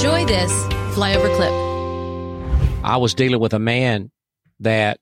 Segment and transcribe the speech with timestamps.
[0.00, 0.50] Enjoy this
[0.96, 1.52] flyover clip.
[2.82, 4.10] I was dealing with a man
[4.60, 4.98] that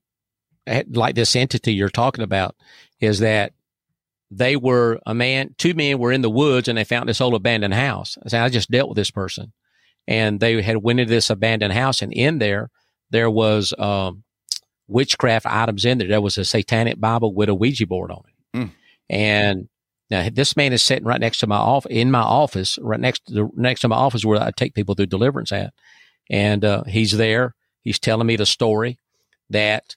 [0.88, 2.56] like this entity you're talking about
[2.98, 3.52] is that
[4.32, 7.34] they were a man, two men were in the woods and they found this old
[7.34, 8.18] abandoned house.
[8.24, 9.52] I said, I just dealt with this person
[10.08, 12.68] and they had went into this abandoned house and in there,
[13.10, 14.24] there was, um,
[14.88, 16.08] witchcraft items in there.
[16.08, 18.56] There was a satanic Bible with a Ouija board on it.
[18.56, 18.70] Mm.
[19.08, 19.68] And
[20.10, 23.26] now this man is sitting right next to my office, in my office, right next
[23.26, 25.72] to the, next to my office where I take people through deliverance at.
[26.30, 27.54] And, uh, he's there.
[27.82, 28.98] He's telling me the story
[29.50, 29.96] that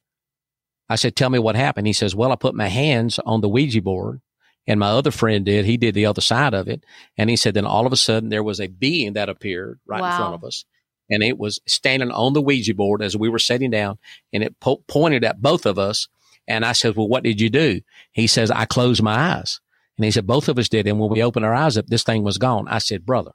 [0.89, 1.87] I said, tell me what happened.
[1.87, 4.21] He says, well, I put my hands on the Ouija board
[4.67, 5.65] and my other friend did.
[5.65, 6.83] He did the other side of it.
[7.17, 10.01] And he said, then all of a sudden there was a being that appeared right
[10.01, 10.11] wow.
[10.11, 10.65] in front of us.
[11.09, 13.99] And it was standing on the Ouija board as we were sitting down
[14.31, 16.07] and it po- pointed at both of us.
[16.47, 17.81] And I said, well, what did you do?
[18.11, 19.59] He says, I closed my eyes.
[20.01, 20.87] And he said, both of us did.
[20.87, 22.67] And when we opened our eyes up, this thing was gone.
[22.67, 23.33] I said, brother,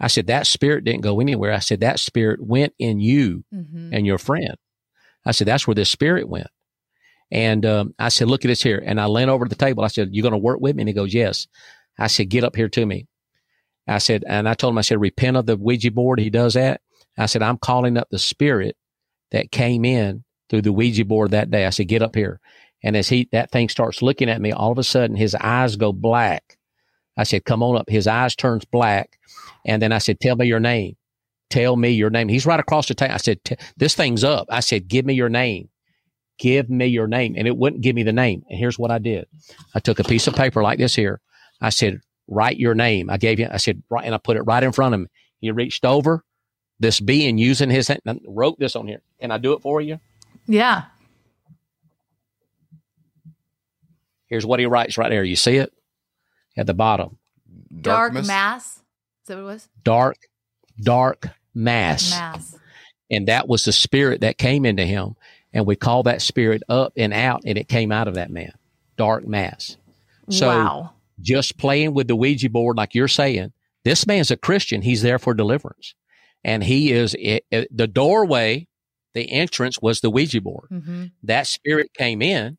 [0.00, 1.52] I said, that spirit didn't go anywhere.
[1.52, 3.92] I said, that spirit went in you mm-hmm.
[3.92, 4.56] and your friend.
[5.26, 6.46] I said, that's where this spirit went.
[7.30, 8.82] And um, I said, look at this here.
[8.86, 9.84] And I leaned over to the table.
[9.84, 10.80] I said, you going to work with me?
[10.80, 11.46] And he goes, yes.
[11.98, 13.06] I said, get up here to me.
[13.86, 16.20] I said, and I told him, I said, repent of the Ouija board.
[16.20, 16.80] He does that.
[17.18, 18.78] I said, I'm calling up the spirit
[19.30, 21.66] that came in through the Ouija board that day.
[21.66, 22.40] I said, get up here.
[22.82, 25.76] And as he, that thing starts looking at me, all of a sudden his eyes
[25.76, 26.58] go black.
[27.16, 27.88] I said, come on up.
[27.88, 29.18] His eyes turns black.
[29.64, 30.96] And then I said, tell me your name.
[31.48, 32.28] Tell me your name.
[32.28, 33.14] He's right across the table.
[33.14, 33.40] I said,
[33.76, 34.48] this thing's up.
[34.50, 35.68] I said, give me your name
[36.38, 37.34] give me your name.
[37.36, 38.44] And it wouldn't give me the name.
[38.48, 39.26] And here's what I did.
[39.74, 41.20] I took a piece of paper like this here.
[41.60, 43.10] I said, write your name.
[43.10, 45.08] I gave you, I said, right, and I put it right in front of him.
[45.40, 46.24] He reached over
[46.78, 49.00] this being using his hand, wrote this on here.
[49.20, 50.00] Can I do it for you?
[50.46, 50.84] Yeah.
[54.26, 55.24] Here's what he writes right there.
[55.24, 55.72] You see it
[56.56, 57.18] at the bottom.
[57.80, 58.76] Dark mass.
[58.76, 58.82] Is
[59.28, 59.68] that what it was?
[59.82, 60.16] Dark,
[60.80, 62.10] dark mass.
[62.10, 62.56] Mass.
[63.10, 65.14] And that was the spirit that came into him
[65.56, 68.52] and we call that spirit up and out and it came out of that man
[68.96, 69.76] dark mass
[70.28, 70.92] so wow.
[71.20, 73.52] just playing with the ouija board like you're saying
[73.84, 75.94] this man's a christian he's there for deliverance
[76.44, 78.66] and he is it, it, the doorway
[79.14, 81.04] the entrance was the ouija board mm-hmm.
[81.22, 82.58] that spirit came in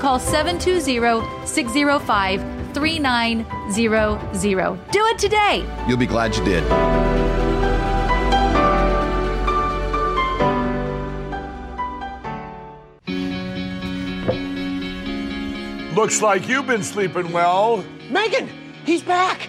[0.00, 2.40] call 720 605
[2.74, 4.90] 3900.
[4.90, 5.64] Do it today.
[5.86, 6.64] You'll be glad you did.
[15.94, 17.84] Looks like you've been sleeping well.
[18.10, 18.48] Megan,
[18.84, 19.48] he's back.